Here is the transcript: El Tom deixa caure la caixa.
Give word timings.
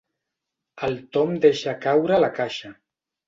El 0.87 0.97
Tom 1.17 1.35
deixa 1.45 1.75
caure 1.83 2.19
la 2.25 2.31
caixa. 2.39 2.73